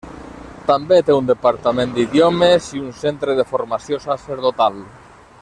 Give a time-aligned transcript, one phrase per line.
[0.69, 4.83] També té un Departament d'Idiomes i un Centre de Formació Sacerdotal.